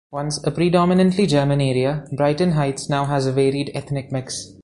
[0.11, 4.55] Once a predominantly German area, Brighton Heights now has a varied ethnic mix.